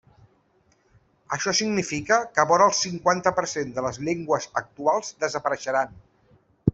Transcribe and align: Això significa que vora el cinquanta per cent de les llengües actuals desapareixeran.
Això 1.37 1.51
significa 1.59 2.17
que 2.37 2.45
vora 2.53 2.67
el 2.71 2.75
cinquanta 2.79 3.33
per 3.41 3.45
cent 3.53 3.75
de 3.75 3.83
les 3.89 4.01
llengües 4.07 4.49
actuals 4.65 5.13
desapareixeran. 5.25 5.95